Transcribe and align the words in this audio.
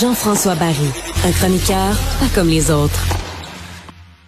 Jean-François 0.00 0.54
Barry, 0.56 0.74
un 1.24 1.32
chroniqueur 1.32 1.96
pas 2.18 2.26
comme 2.34 2.48
les 2.48 2.70
autres. 2.70 3.06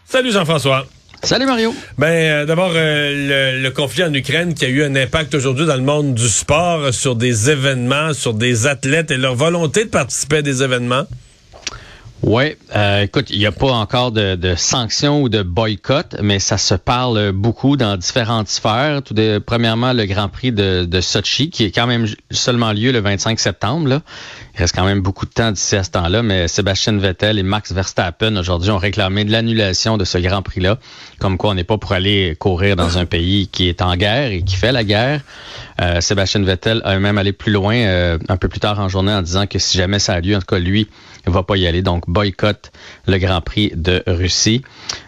Salut 0.05 0.31
Jean-François. 0.33 0.87
Salut 1.23 1.47
Mario. 1.47 1.75
Ben 1.99 2.07
euh, 2.07 2.47
d'abord 2.47 2.73
euh, 2.75 3.61
le, 3.61 3.71
conflit 3.71 4.05
en 4.05 4.15
Ukraine 4.15 4.55
qui 4.55 4.65
a 4.65 4.69
eu 4.69 4.83
un 4.85 4.95
impact 4.95 5.35
aujourd'hui 5.35 5.67
dans 5.67 5.77
le 5.77 5.83
monde 5.83 6.15
du 6.15 6.29
sport 6.29 6.81
euh, 6.81 6.93
sur 6.93 7.15
des 7.15 7.51
événements, 7.51 8.13
sur 8.15 8.35
des 8.35 8.67
athlètes 8.67 9.11
et 9.11 9.17
leur 9.17 9.35
volonté 9.35 9.85
de 9.85 9.91
participer 9.91 10.37
à 10.37 10.43
des 10.43 10.63
événements. 10.63 11.07
Oui, 12.23 12.55
euh, 12.77 13.03
écoute, 13.03 13.31
il 13.31 13.39
n'y 13.39 13.47
a 13.47 13.53
pas 13.53 13.73
encore 13.73 14.13
de, 14.13 14.35
de, 14.35 14.55
sanctions 14.55 15.23
ou 15.23 15.31
de 15.31 15.43
boycott, 15.43 16.17
mais 16.21 16.39
ça 16.39 16.59
se 16.59 16.75
parle 16.75 17.33
beaucoup 17.33 17.79
dans 17.79 17.97
différentes 17.97 18.49
sphères. 18.49 19.03
Tout 19.03 19.15
de, 19.15 19.39
premièrement, 19.39 19.95
le 19.95 20.05
Grand 20.05 20.29
Prix 20.29 20.53
de, 20.53 20.85
de 20.85 21.01
Sochi, 21.01 21.49
qui 21.49 21.65
est 21.65 21.71
quand 21.71 21.87
même 21.87 22.07
seulement 22.31 22.73
lieu 22.73 22.93
le 22.93 23.01
25 23.01 23.41
septembre. 23.41 23.89
Là. 23.89 24.03
Il 24.55 24.61
reste 24.61 24.77
quand 24.77 24.85
même 24.85 25.01
beaucoup 25.01 25.25
de 25.25 25.31
temps 25.31 25.51
d'ici 25.51 25.77
à 25.77 25.83
ce 25.83 25.91
temps-là, 25.93 26.23
mais 26.23 26.47
Sébastien 26.47 26.99
Vettel 26.99 27.39
et 27.39 27.43
Max 27.43 27.73
Verstappen 27.73 28.37
aujourd'hui 28.37 28.71
ont 28.71 28.79
réclamé 28.79 29.25
de 29.25 29.33
l'annulation 29.33 29.97
de 29.97 30.05
ce 30.05 30.19
Grand 30.19 30.43
Prix-là, 30.43 30.79
comme 31.21 31.39
quoi 31.39 31.51
on 31.51 31.55
n'est 31.55 31.65
pas 31.65 31.79
pour 31.79 31.93
aller 31.93 32.37
courir 32.39 32.77
dans 32.77 32.99
un 32.99 33.07
pays 33.07 33.49
qui 33.49 33.69
est 33.69 33.81
en 33.81 33.97
guerre 33.97 34.31
et 34.31 34.43
qui 34.43 34.57
fait 34.57 34.73
la 34.73 34.85
guerre. 34.85 35.23
Euh, 35.81 36.03
Sébastien 36.03 36.43
Vettel 36.43 36.83
a 36.85 36.99
même 36.99 37.17
allé 37.17 37.33
plus 37.33 37.53
loin 37.53 37.77
euh, 37.77 38.19
un 38.29 38.37
peu 38.37 38.49
plus 38.49 38.61
tard 38.61 38.79
en 38.79 38.91
journée 38.91 39.13
en 39.13 39.23
disant 39.23 39.47
que 39.47 39.59
si 39.59 39.79
jamais 39.79 39.99
ça 39.99 40.13
a 40.13 40.21
lieu, 40.21 40.37
en 40.37 40.41
tout 40.41 40.47
cas 40.47 40.59
lui, 40.59 40.89
il 41.27 41.33
va 41.33 41.43
pas 41.43 41.57
y 41.57 41.67
aller. 41.67 41.81
Donc 41.81 42.10
boycott 42.11 42.73
le 43.07 43.19
Grand 43.19 43.41
Prix 43.41 43.73
de 43.75 44.03
Russie. 44.07 44.63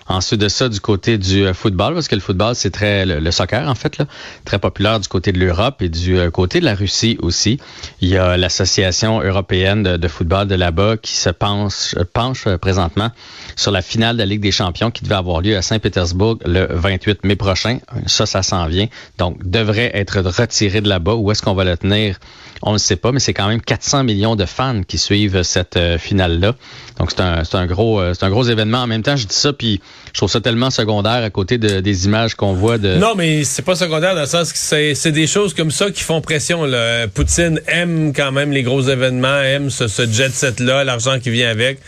Ensuite 0.09 0.41
de 0.41 0.49
ça, 0.49 0.69
du 0.69 0.81
côté 0.81 1.17
du 1.17 1.47
euh, 1.47 1.55
football, 1.55 1.95
parce 1.95 2.09
que 2.09 2.15
le 2.15 2.21
football, 2.21 2.55
c'est 2.55 2.71
très 2.71 3.07
le, 3.07 3.31
soccer, 3.31 3.67
en 3.67 3.75
fait, 3.75 3.99
là, 3.99 4.07
très 4.45 4.59
populaire 4.59 5.01
du 5.01 5.09
côté 5.09 5.33
de 5.33 5.39
l'Europe 5.39 5.81
et 5.81 5.89
du 5.89 6.19
euh, 6.19 6.31
côté 6.31 6.61
de 6.61 6.65
la 6.65 6.75
Russie 6.75 7.17
aussi. 7.23 7.59
Il 8.01 8.09
y 8.09 8.17
a 8.17 8.37
l'Association 8.37 9.23
européenne 9.23 9.83
de, 9.83 10.09
football 10.09 10.49
de 10.49 10.55
là-bas 10.55 10.97
qui 10.99 11.15
se 11.15 11.31
penche, 11.31 11.95
penche 12.13 12.47
euh, 12.47 12.59
présentement 12.59 13.11
sur 13.57 13.71
la 13.71 13.81
finale 13.81 14.17
de 14.17 14.21
la 14.21 14.27
Ligue 14.27 14.43
des 14.43 14.53
champions 14.53 14.91
qui 14.91 15.03
devait 15.05 15.15
avoir 15.15 15.41
lieu 15.41 15.57
à 15.57 15.63
Saint-Pétersbourg 15.63 16.39
le 16.45 16.67
28 16.71 17.25
mai 17.25 17.37
prochain. 17.37 17.79
Ça, 18.07 18.27
ça 18.27 18.43
s'en 18.43 18.67
vient. 18.67 18.89
Donc, 19.19 19.39
devrait 19.49 19.93
être 19.95 20.21
retiré 20.21 20.81
de 20.81 20.89
là-bas. 20.89 21.15
Où 21.15 21.31
est-ce 21.31 21.43
qu'on 21.43 21.55
va 21.55 21.65
le 21.65 21.77
tenir? 21.77 22.19
On 22.61 22.75
ne 22.75 22.79
sait 22.79 22.97
pas, 22.97 23.13
mais 23.13 23.19
c'est 23.19 23.35
quand 23.35 23.49
même 23.49 23.61
400 23.61 24.05
millions 24.05 24.37
de 24.37 24.45
fans 24.45 24.83
qui 24.83 24.99
suivent 24.99 25.43
cette 25.43 25.79
finale-là. 25.99 26.55
Donc, 26.99 27.11
c'est 27.11 27.55
un, 27.57 27.67
gros, 27.67 28.01
un 28.01 28.31
gros 28.31 28.45
événement. 28.45 28.79
En 28.79 28.87
même 28.87 29.03
temps, 29.03 29.17
je 29.17 29.27
dis 29.27 29.35
ça, 29.35 29.53
puis 29.53 29.81
je 30.13 30.19
trouve 30.19 30.31
ça 30.31 30.41
tellement 30.41 30.71
secondaire 30.71 31.25
à 31.25 31.31
côté 31.31 31.59
de, 31.59 31.81
des 31.81 32.07
images 32.07 32.35
qu'on 32.35 32.53
voit 32.53 32.79
de. 32.79 32.97
Non, 32.97 33.15
mais 33.17 33.45
c'est 33.45 33.63
pas 33.63 33.75
secondaire 33.75 34.15
dans 34.15 34.21
le 34.21 34.27
sens 34.27 34.53
que 34.53 34.95
c'est 34.95 35.13
des 35.13 35.27
choses 35.27 35.55
comme 35.55 35.71
ça 35.71 35.91
qui 35.91 36.03
font 36.03 36.21
pression. 36.21 36.65
Là. 36.65 37.09
Poutine 37.09 37.61
aime 37.67 38.13
quand 38.15 38.33
même 38.33 38.53
les 38.53 38.63
gros 38.63 38.83
événements, 38.83 39.41
aime 39.41 39.71
ce, 39.71 39.89
ce 39.89 40.07
jet 40.07 40.31
set-là, 40.31 40.85
l'argent 40.85 41.19
qui 41.19 41.31
vient 41.31 41.51
avec. 41.51 41.79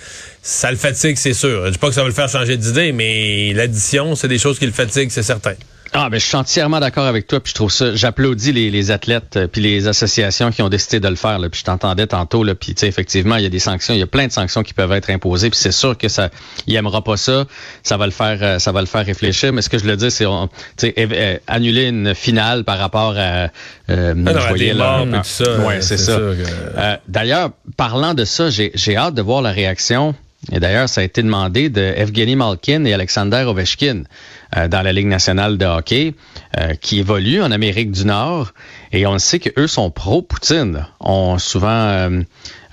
Ça 0.42 0.70
le 0.70 0.76
fatigue, 0.76 1.16
c'est 1.16 1.32
sûr. 1.32 1.66
Je 1.66 1.70
dis 1.70 1.78
pas 1.78 1.88
que 1.88 1.94
ça 1.94 2.02
va 2.02 2.08
le 2.08 2.14
faire 2.14 2.28
changer 2.28 2.56
d'idée, 2.56 2.92
mais 2.92 3.52
l'addition, 3.54 4.14
c'est 4.14 4.28
des 4.28 4.38
choses 4.38 4.58
qui 4.58 4.66
le 4.66 4.72
fatiguent, 4.72 5.10
c'est 5.10 5.22
certain. 5.22 5.54
Ah, 5.96 6.10
ben, 6.10 6.18
je 6.18 6.26
suis 6.26 6.36
entièrement 6.36 6.80
d'accord 6.80 7.06
avec 7.06 7.28
toi, 7.28 7.38
puis 7.38 7.50
je 7.50 7.54
trouve 7.54 7.70
ça, 7.70 7.94
j'applaudis 7.94 8.50
les, 8.50 8.68
les 8.68 8.90
athlètes 8.90 9.36
euh, 9.36 9.46
puis 9.46 9.60
les 9.60 9.86
associations 9.86 10.50
qui 10.50 10.60
ont 10.60 10.68
décidé 10.68 10.98
de 10.98 11.06
le 11.06 11.14
faire. 11.14 11.38
Là, 11.38 11.48
puis 11.48 11.60
je 11.60 11.64
t'entendais 11.64 12.08
tantôt, 12.08 12.42
là, 12.42 12.56
puis 12.56 12.74
effectivement, 12.82 13.36
il 13.36 13.44
y 13.44 13.46
a 13.46 13.48
des 13.48 13.60
sanctions, 13.60 13.94
il 13.94 14.00
y 14.00 14.02
a 14.02 14.08
plein 14.08 14.26
de 14.26 14.32
sanctions 14.32 14.64
qui 14.64 14.74
peuvent 14.74 14.90
être 14.90 15.08
imposées, 15.10 15.50
puis 15.50 15.58
c'est 15.58 15.70
sûr 15.70 15.96
que 15.96 16.08
ça, 16.08 16.30
il 16.66 16.74
aimera 16.74 17.04
pas 17.04 17.16
ça, 17.16 17.44
ça 17.84 17.96
va 17.96 18.06
le 18.06 18.12
faire, 18.12 18.38
euh, 18.42 18.58
ça 18.58 18.72
va 18.72 18.80
le 18.80 18.88
faire 18.88 19.06
réfléchir. 19.06 19.52
Mais 19.52 19.62
ce 19.62 19.68
que 19.68 19.78
je 19.78 19.84
le 19.84 19.96
dis, 19.96 20.10
c'est, 20.10 20.26
euh, 20.26 21.38
annuler 21.46 21.86
une 21.86 22.12
finale 22.16 22.64
par 22.64 22.78
rapport 22.78 23.14
à, 23.16 23.50
euh, 23.88 24.14
ah 24.26 24.32
voyais, 24.48 24.74
là, 24.74 25.04
tout 25.04 25.20
ça. 25.22 25.60
Ouais, 25.60 25.80
c'est 25.80 25.96
ça. 25.96 26.18
D'ailleurs, 27.06 27.50
parlant 27.76 28.14
de 28.14 28.24
ça, 28.24 28.50
j'ai 28.50 28.96
hâte 28.96 29.14
de 29.14 29.22
voir 29.22 29.42
la 29.42 29.52
réaction 29.52 30.16
et 30.52 30.60
d'ailleurs, 30.60 30.88
ça 30.88 31.00
a 31.00 31.04
été 31.04 31.22
demandé 31.22 31.68
de 31.68 31.80
Evgeny 31.80 32.36
Malkin 32.36 32.84
et 32.84 32.92
Alexander 32.92 33.44
Ovechkin 33.46 34.02
dans 34.68 34.82
la 34.82 34.92
Ligue 34.92 35.06
nationale 35.06 35.58
de 35.58 35.66
hockey, 35.66 36.14
euh, 36.58 36.74
qui 36.80 37.00
évoluent 37.00 37.42
en 37.42 37.50
Amérique 37.50 37.90
du 37.90 38.04
Nord. 38.04 38.52
Et 38.92 39.06
on 39.06 39.18
sait 39.18 39.38
qu'eux 39.38 39.66
sont 39.66 39.90
pro-Poutine. 39.90 40.86
Ont 41.00 41.38
souvent 41.38 41.68
euh, 41.68 42.22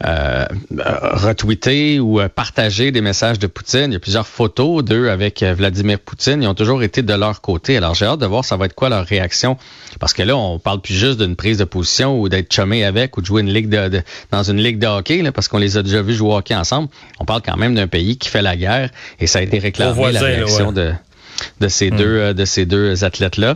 euh, 0.03 0.45
retweeté 0.79 1.99
ou 1.99 2.19
euh, 2.19 2.27
partagé 2.27 2.91
des 2.91 3.01
messages 3.01 3.37
de 3.37 3.47
Poutine. 3.47 3.87
Il 3.87 3.93
y 3.93 3.95
a 3.95 3.99
plusieurs 3.99 4.25
photos 4.25 4.83
d'eux 4.83 5.09
avec 5.09 5.43
euh, 5.43 5.53
Vladimir 5.53 5.99
Poutine. 5.99 6.41
Ils 6.41 6.47
ont 6.47 6.55
toujours 6.55 6.81
été 6.81 7.03
de 7.03 7.13
leur 7.13 7.41
côté. 7.41 7.77
Alors 7.77 7.93
j'ai 7.93 8.05
hâte 8.05 8.19
de 8.19 8.25
voir 8.25 8.43
ça 8.43 8.57
va 8.57 8.65
être 8.65 8.73
quoi 8.73 8.89
leur 8.89 9.05
réaction. 9.05 9.57
Parce 9.99 10.13
que 10.13 10.23
là, 10.23 10.35
on 10.35 10.57
parle 10.57 10.81
plus 10.81 10.95
juste 10.95 11.19
d'une 11.19 11.35
prise 11.35 11.59
de 11.59 11.65
position 11.65 12.19
ou 12.19 12.29
d'être 12.29 12.51
chumé 12.51 12.83
avec 12.83 13.17
ou 13.17 13.21
de 13.21 13.25
jouer 13.27 13.41
une 13.41 13.53
ligue 13.53 13.69
de, 13.69 14.01
dans 14.31 14.43
une 14.43 14.57
ligue 14.57 14.79
de 14.79 14.87
hockey, 14.87 15.21
là, 15.21 15.31
parce 15.31 15.47
qu'on 15.47 15.59
les 15.59 15.77
a 15.77 15.83
déjà 15.83 16.01
vus 16.01 16.15
jouer 16.15 16.29
au 16.29 16.37
hockey 16.37 16.55
ensemble. 16.55 16.89
On 17.19 17.25
parle 17.25 17.41
quand 17.43 17.57
même 17.57 17.75
d'un 17.75 17.87
pays 17.87 18.17
qui 18.17 18.29
fait 18.29 18.41
la 18.41 18.55
guerre 18.55 18.89
et 19.19 19.27
ça 19.27 19.39
a 19.39 19.41
été 19.43 19.59
réclamé 19.59 20.11
la 20.11 20.19
réaction 20.19 20.71
de 20.71 20.93
de 21.59 21.67
ces 21.67 21.91
hmm. 21.91 21.97
deux 21.97 22.17
euh, 22.17 22.33
de 22.33 22.45
ces 22.45 22.65
deux 22.65 23.03
athlètes 23.03 23.37
là. 23.37 23.53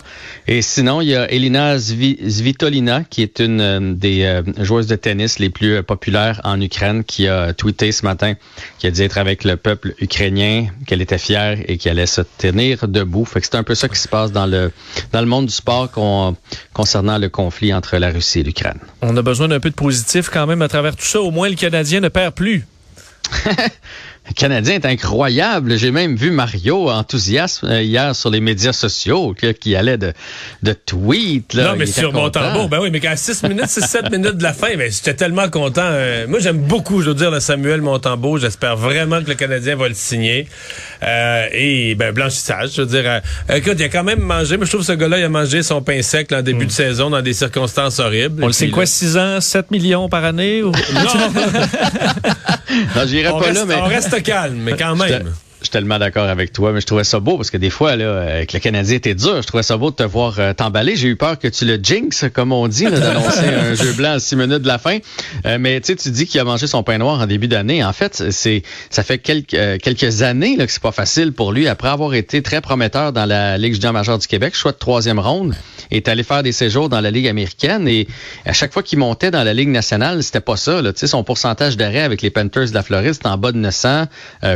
Et 0.48 0.62
sinon, 0.62 1.02
il 1.02 1.10
y 1.10 1.16
a 1.16 1.32
Elina 1.32 1.78
Svitolina 1.80 3.04
qui 3.04 3.22
est 3.22 3.40
une 3.40 3.62
euh, 3.62 3.94
des 3.94 4.24
euh, 4.24 4.42
joueuses 4.60 4.88
de 4.88 4.96
tennis 4.96 5.40
les 5.40 5.50
plus 5.50 5.82
populaires 5.84 6.42
en 6.44 6.60
Ukraine 6.62 7.04
qui 7.04 7.28
a 7.28 7.54
tweeté 7.54 7.92
ce 7.92 8.06
matin 8.06 8.34
qui 8.80 8.88
a 8.88 8.92
dit 8.92 9.04
être 9.04 9.18
avec 9.18 9.44
le 9.44 9.58
peuple 9.58 9.94
ukrainien, 10.00 10.68
qu'elle 10.86 11.02
était 11.02 11.18
fière 11.18 11.58
et 11.68 11.78
qu'elle 11.78 11.94
allait 11.94 12.06
se 12.06 12.22
tenir 12.38 12.88
debout. 12.88 13.26
Fait 13.26 13.42
que 13.42 13.48
c'est 13.48 13.56
un 13.56 13.64
peu 13.64 13.76
ça 13.76 13.88
qui 13.88 14.00
se 14.00 14.08
passe 14.08 14.32
dans 14.32 14.46
le 14.46 14.72
dans 15.12 15.22
le 15.22 15.28
monde 15.28 15.48
du 15.48 15.54
sport 15.54 15.90
concernant 16.74 17.18
le 17.18 17.30
conflit 17.30 17.74
entre 17.74 17.98
la 17.98 18.10
Russie 18.10 18.40
et 18.40 18.44
l'Ukraine. 18.44 18.80
On 19.02 19.16
a 19.18 19.22
besoin 19.22 19.48
d'un 19.48 19.60
peu 19.60 19.70
de 19.70 19.76
positif 19.76 20.30
quand 20.30 20.48
même 20.48 20.62
à 20.62 20.68
travers 20.68 20.96
tout 20.96 21.06
ça. 21.06 21.22
Au 21.22 21.32
moins 21.32 21.50
le 21.50 21.56
Canadien 21.56 22.00
ne 22.00 22.10
perd 22.10 22.34
plus. 22.34 22.66
Le 24.28 24.34
Canadien 24.34 24.76
est 24.76 24.86
incroyable. 24.86 25.78
J'ai 25.78 25.92
même 25.92 26.16
vu 26.16 26.32
Mario 26.32 26.90
enthousiasme 26.90 27.68
euh, 27.68 27.82
hier 27.82 28.16
sur 28.16 28.30
les 28.30 28.40
médias 28.40 28.74
sociaux 28.74 29.36
qui 29.60 29.76
allait 29.76 29.98
de, 29.98 30.14
de 30.64 30.74
tweets. 30.74 31.54
Là. 31.54 31.72
Non, 31.72 31.76
mais 31.78 31.86
sur 31.86 32.12
mon 32.12 32.30
tambour, 32.30 32.68
ben 32.68 32.80
oui, 32.82 32.90
mais 32.92 33.00
qu'à 33.00 33.16
6 33.16 33.44
minutes, 33.44 33.66
6-7 33.66 34.12
minutes 34.12 34.38
de 34.38 34.44
la 34.44 34.54
fin, 34.54 34.76
ben, 34.78 34.92
j'étais 34.92 35.14
tellement 35.14 35.50
content. 35.50 35.84
Euh, 35.84 36.26
moi, 36.28 36.40
j'aime 36.40 36.58
beaucoup, 36.58 37.02
je 37.02 37.10
veux 37.10 37.16
dire, 37.16 37.30
le 37.30 37.40
Samuel 37.40 37.82
Montembeau. 37.82 38.38
J'espère 38.38 38.76
vraiment 38.78 39.22
que 39.22 39.30
le 39.30 39.36
Canadien 39.36 39.76
va 39.76 39.88
le 39.88 39.94
signer. 39.94 40.48
Euh, 41.04 41.48
et 41.52 41.96
ben 41.96 42.12
blanchissage, 42.12 42.72
je 42.76 42.82
veux 42.82 42.88
dire. 42.88 43.04
Euh, 43.06 43.56
écoute, 43.56 43.76
il 43.78 43.84
a 43.84 43.90
quand 43.90 44.04
même 44.04 44.22
mangé, 44.22 44.58
mais 44.58 44.66
je 44.66 44.72
trouve 44.72 44.82
que 44.82 44.88
ce 44.88 44.94
gars-là, 44.94 45.20
il 45.20 45.24
a 45.24 45.30
mangé 45.30 45.62
son 45.62 45.82
pain 45.82 46.02
sec 46.02 46.32
en 46.32 46.42
début 46.42 46.66
mm. 46.66 46.68
de 46.68 46.72
saison 46.72 47.10
dans 47.10 47.22
des 47.22 47.34
circonstances 47.34 48.00
horribles. 48.00 48.44
On 48.44 48.48
le 48.48 48.54
sait 48.54 48.70
quoi, 48.70 48.86
6 48.86 49.18
ans, 49.18 49.42
7 49.42 49.72
millions 49.72 50.10
par 50.10 50.26
année? 50.26 50.64
Ou... 50.64 50.72
non, 50.72 50.74
non 52.96 53.06
j'irai 53.06 53.32
pas 53.32 53.52
là, 53.52 53.66
mais... 53.66 53.76
On 53.76 53.86
reste 53.86 54.24
calme, 54.24 54.56
mais 54.56 54.76
quand 54.76 54.96
même. 54.96 55.34
Je 55.66 55.70
suis 55.70 55.80
tellement 55.80 55.98
d'accord 55.98 56.30
avec 56.30 56.54
toi, 56.54 56.74
mais 56.74 56.80
je 56.80 56.86
trouvais 56.86 57.04
ça 57.04 57.20
beau 57.20 57.38
parce 57.38 57.50
que 57.50 57.58
des 57.58 57.72
fois, 57.72 57.96
là, 57.96 58.22
avec 58.22 58.54
le 58.54 58.60
Canadien 58.60 58.98
était 58.98 59.16
dur, 59.16 59.42
je 59.42 59.48
trouvais 59.48 59.64
ça 59.64 59.78
beau 59.78 59.90
de 59.90 59.96
te 59.96 60.04
voir 60.04 60.36
euh, 60.38 60.54
t'emballer. 60.54 60.96
J'ai 60.96 61.08
eu 61.08 61.16
peur 61.16 61.40
que 61.40 61.48
tu 61.48 61.66
le 61.66 61.80
jinx, 61.82 62.26
comme 62.32 62.52
on 62.52 62.68
dit, 62.68 62.84
d'annoncer 62.86 63.48
un 63.72 63.74
jeu 63.74 63.94
blanc 63.94 64.12
à 64.12 64.20
six 64.20 64.36
minutes 64.36 64.62
de 64.62 64.68
la 64.68 64.78
fin. 64.78 65.00
Euh, 65.48 65.58
mais 65.60 65.82
tu 65.82 65.96
dis 65.96 66.28
qu'il 66.28 66.40
a 66.40 66.44
mangé 66.44 66.68
son 66.68 66.84
pain 66.84 67.00
noir 67.00 67.20
en 67.20 67.26
début 67.26 67.48
d'année. 67.48 67.84
En 67.84 67.94
fait, 67.94 68.26
c'est 68.30 68.62
ça 68.92 69.02
fait 69.02 69.18
quelques, 69.18 69.56
euh, 69.56 69.80
quelques 69.80 70.22
années 70.22 70.56
là, 70.56 70.68
que 70.68 70.72
c'est 70.72 70.84
pas 70.84 70.92
facile 70.92 71.32
pour 71.32 71.52
lui. 71.52 71.68
Après 71.68 71.88
avoir 71.88 72.14
été 72.14 72.44
très 72.44 72.62
prometteur 72.62 73.12
dans 73.12 73.26
la 73.26 73.58
Ligue 73.58 73.74
junior 73.74 73.92
majeure 73.92 74.20
du 74.20 74.28
Québec, 74.28 74.54
choix 74.56 74.72
de 74.72 74.78
troisième 74.78 75.18
ronde, 75.18 75.56
est 75.90 76.08
allé 76.08 76.22
faire 76.22 76.44
des 76.44 76.52
séjours 76.52 76.90
dans 76.90 77.02
la 77.02 77.10
Ligue 77.10 77.28
américaine. 77.28 77.88
Et 77.88 78.08
à 78.46 78.54
chaque 78.54 78.72
fois 78.72 78.84
qu'il 78.84 79.00
montait 79.00 79.32
dans 79.32 79.44
la 79.44 79.56
Ligue 79.56 79.70
nationale, 79.70 80.22
c'était 80.22 80.42
pas 80.42 80.58
ça. 80.58 80.84
Là. 80.84 80.92
Son 80.96 81.24
pourcentage 81.24 81.76
d'arrêt 81.76 82.02
avec 82.02 82.22
les 82.22 82.30
Panthers 82.30 82.70
de 82.70 82.76
la 82.76 82.84
Floride, 82.84 83.14
c'était 83.14 83.30
en 83.30 83.38
bas 83.38 83.52
de 83.52 83.58
900, 83.58 84.06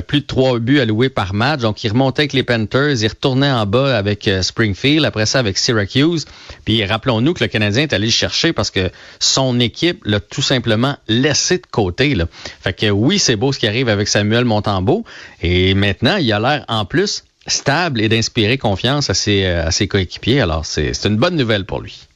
plus 0.05 0.21
de 0.21 0.25
trois 0.27 0.59
buts 0.59 0.79
par 1.07 1.33
match. 1.33 1.61
Donc, 1.61 1.81
il 1.85 1.89
remontait 1.89 2.23
avec 2.23 2.33
les 2.33 2.43
Panthers, 2.43 3.01
il 3.01 3.07
retournait 3.07 3.49
en 3.49 3.65
bas 3.65 3.97
avec 3.97 4.27
euh, 4.27 4.41
Springfield, 4.41 5.05
après 5.05 5.25
ça 5.25 5.39
avec 5.39 5.57
Syracuse. 5.57 6.25
Puis 6.65 6.83
rappelons-nous 6.83 7.33
que 7.33 7.43
le 7.45 7.47
Canadien 7.47 7.83
est 7.83 7.93
allé 7.93 8.07
le 8.07 8.11
chercher 8.11 8.51
parce 8.51 8.71
que 8.71 8.91
son 9.19 9.61
équipe 9.61 10.01
l'a 10.03 10.19
tout 10.19 10.41
simplement 10.41 10.97
laissé 11.07 11.59
de 11.59 11.67
côté. 11.71 12.17
Fait 12.61 12.73
que 12.73 12.89
oui, 12.89 13.19
c'est 13.19 13.37
beau 13.37 13.53
ce 13.53 13.59
qui 13.59 13.67
arrive 13.67 13.87
avec 13.87 14.09
Samuel 14.09 14.43
Montembeau. 14.43 15.05
Et 15.41 15.73
maintenant, 15.75 16.17
il 16.17 16.33
a 16.33 16.39
l'air 16.39 16.65
en 16.67 16.83
plus 16.83 17.23
stable 17.47 18.01
et 18.01 18.09
d'inspirer 18.09 18.57
confiance 18.57 19.09
à 19.09 19.13
ses, 19.13 19.45
euh, 19.45 19.67
à 19.67 19.71
ses 19.71 19.87
coéquipiers. 19.87 20.41
Alors, 20.41 20.65
c'est 20.65 21.05
une 21.05 21.17
bonne 21.17 21.37
nouvelle 21.37 21.65
pour 21.65 21.79
lui. 21.79 22.08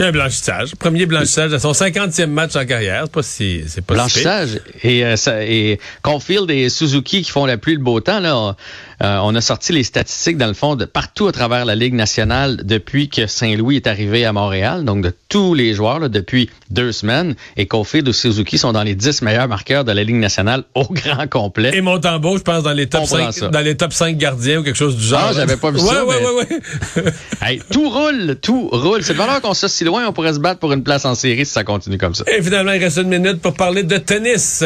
Un 0.00 0.12
blanchissage. 0.12 0.74
Premier 0.76 1.04
blanchissage 1.04 1.50
de 1.50 1.58
son 1.58 1.72
50e 1.72 2.26
match 2.26 2.56
en 2.56 2.64
carrière. 2.64 3.02
C'est 3.04 3.12
pas 3.12 3.22
si, 3.22 3.64
c'est 3.66 3.84
pas 3.84 3.94
Blanchissage. 3.94 4.60
et, 4.82 5.04
euh, 5.04 5.16
ça, 5.16 5.44
et 5.44 5.78
Caulfield 6.00 6.50
et 6.50 6.70
Suzuki 6.70 7.22
qui 7.22 7.30
font 7.30 7.44
la 7.44 7.58
pluie 7.58 7.74
le 7.74 7.82
beau 7.82 8.00
temps, 8.00 8.18
là, 8.20 8.56
Euh, 9.02 9.18
on 9.22 9.34
a 9.34 9.40
sorti 9.40 9.72
les 9.72 9.82
statistiques, 9.82 10.36
dans 10.36 10.46
le 10.46 10.54
fond, 10.54 10.76
de 10.76 10.84
partout 10.84 11.26
à 11.26 11.32
travers 11.32 11.64
la 11.64 11.74
Ligue 11.74 11.94
nationale 11.94 12.60
depuis 12.64 13.08
que 13.08 13.26
Saint-Louis 13.26 13.76
est 13.76 13.86
arrivé 13.86 14.26
à 14.26 14.32
Montréal, 14.32 14.84
donc 14.84 15.02
de 15.02 15.12
tous 15.28 15.54
les 15.54 15.72
joueurs 15.72 16.00
là, 16.00 16.08
depuis 16.08 16.50
deux 16.70 16.92
semaines. 16.92 17.34
Et 17.56 17.66
Kofi 17.66 17.98
et 17.98 18.12
Suzuki 18.12 18.58
sont 18.58 18.72
dans 18.72 18.82
les 18.82 18.94
10 18.94 19.22
meilleurs 19.22 19.48
marqueurs 19.48 19.84
de 19.84 19.92
la 19.92 20.04
Ligue 20.04 20.16
nationale 20.16 20.64
au 20.74 20.84
grand 20.84 21.26
complet. 21.28 21.70
Et 21.74 21.80
Montembeau, 21.80 22.36
je 22.36 22.42
pense, 22.42 22.62
dans 22.62 22.72
les 22.72 22.88
top 22.88 23.06
5, 23.06 23.50
dans 23.50 23.60
les 23.60 23.76
top 23.76 23.92
5 23.92 24.16
gardiens 24.18 24.60
ou 24.60 24.62
quelque 24.62 24.76
chose 24.76 24.96
du 24.96 25.04
genre. 25.04 25.28
Ah, 25.30 25.32
j'avais 25.34 25.56
pas 25.56 25.70
vu 25.70 25.78
ouais, 25.78 25.86
ça. 25.86 26.04
Ouais, 26.04 26.16
mais... 26.20 26.26
ouais, 26.26 27.04
ouais, 27.04 27.12
hey, 27.42 27.62
tout 27.70 27.88
roule, 27.88 28.36
tout 28.40 28.68
roule. 28.70 29.02
C'est 29.02 29.14
de 29.14 29.18
valeur 29.18 29.40
qu'on 29.40 29.54
soit 29.54 29.68
si 29.68 29.84
loin, 29.84 30.06
on 30.06 30.12
pourrait 30.12 30.34
se 30.34 30.40
battre 30.40 30.60
pour 30.60 30.72
une 30.72 30.82
place 30.82 31.06
en 31.06 31.14
série 31.14 31.46
si 31.46 31.52
ça 31.52 31.64
continue 31.64 31.96
comme 31.96 32.14
ça. 32.14 32.24
Et 32.26 32.42
finalement, 32.42 32.72
il 32.72 32.82
reste 32.82 32.98
une 32.98 33.08
minute 33.08 33.40
pour 33.40 33.54
parler 33.54 33.82
de 33.82 33.96
tennis. 33.96 34.64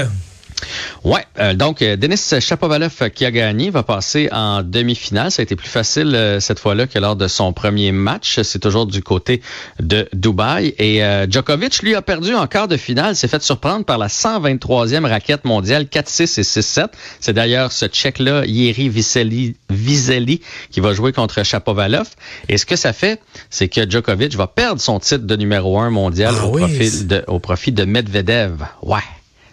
Ouais, 1.05 1.25
euh, 1.39 1.55
donc 1.55 1.83
euh, 1.83 1.97
Denis 1.97 2.17
Chapovalov 2.41 2.95
euh, 3.03 3.09
qui 3.09 3.25
a 3.25 3.31
gagné 3.31 3.71
va 3.71 3.83
passer 3.83 4.29
en 4.33 4.63
demi-finale. 4.63 5.31
Ça 5.31 5.43
a 5.43 5.45
été 5.45 5.57
plus 5.57 5.69
facile 5.69 6.15
euh, 6.15 6.41
cette 6.41 6.59
fois-là 6.59 6.87
que 6.87 6.99
lors 6.99 7.17
de 7.17 7.29
son 7.29 7.53
premier 7.53 7.93
match. 7.93 8.41
C'est 8.43 8.59
toujours 8.59 8.87
du 8.87 9.03
côté 9.03 9.43
de 9.81 10.09
Dubaï. 10.13 10.75
Et 10.79 11.03
Djokovic, 11.29 11.83
lui, 11.83 11.95
a 11.95 12.03
perdu 12.03 12.35
en 12.35 12.47
quart 12.47 12.69
de 12.69 12.77
finale. 12.77 13.17
S'est 13.17 13.29
fait 13.29 13.43
surprendre 13.43 13.85
par 13.85 13.99
la 13.99 14.09
123e 14.09 15.07
raquette 15.07 15.45
mondiale 15.45 15.85
4-6 15.85 16.41
et 16.41 16.43
6-7. 16.43 16.87
C'est 17.21 17.33
d'ailleurs 17.33 17.73
ce 17.73 17.87
Tchèque-là, 17.87 18.45
Yeri 18.47 18.89
Vizelli, 18.89 20.41
qui 20.71 20.81
va 20.81 20.95
jouer 20.95 21.13
contre 21.13 21.43
Chapovalov. 21.43 22.09
Et 22.49 22.59
ce 22.59 22.67
que 22.67 22.77
ça 22.77 22.93
fait, 22.93 23.21
c'est 23.51 23.69
que 23.69 23.89
Djokovic 23.89 24.35
va 24.35 24.47
perdre 24.47 24.81
son 24.81 24.99
titre 25.01 25.25
de 25.27 25.37
numéro 25.37 25.79
1 25.79 25.91
mondial 25.91 26.35
ah 26.39 26.47
au, 26.47 26.55
oui, 26.55 26.61
profit 26.63 27.05
de, 27.05 27.25
au 27.27 27.39
profit 27.39 27.73
de 27.73 27.85
Medvedev. 27.85 28.65
Ouais. 28.83 29.01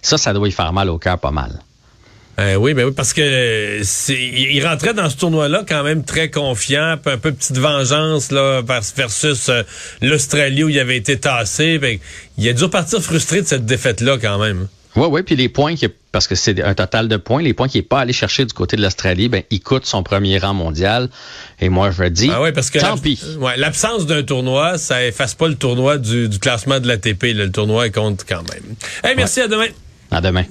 Ça, 0.01 0.17
ça 0.17 0.33
doit 0.33 0.47
y 0.47 0.51
faire 0.51 0.73
mal 0.73 0.89
au 0.89 0.97
cœur 0.97 1.19
pas 1.19 1.31
mal. 1.31 1.61
Euh, 2.39 2.55
oui, 2.55 2.73
ben 2.73 2.85
oui, 2.85 2.93
parce 2.95 3.13
que 3.13 3.81
c'est, 3.83 4.17
il 4.17 4.65
rentrait 4.65 4.93
dans 4.93 5.09
ce 5.09 5.17
tournoi-là 5.17 5.63
quand 5.67 5.83
même 5.83 6.03
très 6.03 6.29
confiant, 6.31 6.97
un 7.05 7.17
peu 7.17 7.31
petite 7.31 7.57
vengeance 7.57 8.31
là 8.31 8.61
versus 8.95 9.49
euh, 9.49 9.63
l'Australie 10.01 10.63
où 10.63 10.69
il 10.69 10.79
avait 10.79 10.97
été 10.97 11.19
tassé. 11.19 11.77
Ben, 11.77 11.99
il 12.37 12.47
a 12.47 12.53
dû 12.53 12.67
partir 12.69 13.01
frustré 13.01 13.41
de 13.41 13.47
cette 13.47 13.65
défaite-là 13.65 14.17
quand 14.17 14.39
même. 14.39 14.67
Oui, 14.95 15.07
oui, 15.09 15.23
puis 15.23 15.35
les 15.35 15.49
points, 15.49 15.75
qui, 15.75 15.87
parce 16.11 16.27
que 16.27 16.35
c'est 16.35 16.61
un 16.61 16.73
total 16.73 17.07
de 17.07 17.15
points, 17.15 17.41
les 17.41 17.53
points 17.53 17.67
qu'il 17.67 17.79
n'est 17.79 17.87
pas 17.87 17.99
allé 17.99 18.11
chercher 18.11 18.45
du 18.45 18.53
côté 18.53 18.75
de 18.75 18.81
l'Australie, 18.81 19.29
ben, 19.29 19.43
il 19.49 19.61
coûte 19.61 19.85
son 19.85 20.03
premier 20.03 20.37
rang 20.37 20.53
mondial. 20.53 21.09
Et 21.59 21.69
moi, 21.69 21.91
je 21.91 22.03
dis, 22.05 22.29
ah 22.33 22.41
ouais, 22.41 22.51
parce 22.51 22.69
que 22.69 22.79
tant 22.79 22.97
pis. 22.97 23.21
Ouais, 23.39 23.55
l'absence 23.55 24.05
d'un 24.05 24.23
tournoi, 24.23 24.77
ça 24.77 25.05
efface 25.05 25.35
pas 25.35 25.47
le 25.47 25.55
tournoi 25.55 25.97
du, 25.97 26.27
du 26.27 26.39
classement 26.39 26.79
de 26.79 26.87
l'ATP. 26.87 27.23
Le 27.35 27.51
tournoi 27.51 27.89
compte 27.89 28.25
quand 28.27 28.43
même. 28.51 28.75
Hey, 29.03 29.15
merci, 29.15 29.39
ouais. 29.39 29.45
à 29.45 29.47
demain. 29.47 29.67
À 30.11 30.19
demain. 30.21 30.43